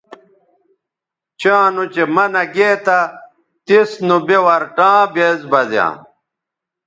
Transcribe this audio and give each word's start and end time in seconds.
چاں 1.39 1.65
نوچہء 1.73 2.05
منع 2.15 2.43
گے 2.55 2.69
تھا 2.85 2.99
تس 3.65 3.89
نوبے 4.07 4.37
ورٹاں 4.45 4.99
بیز 5.13 5.39
بزیاں 5.51 5.93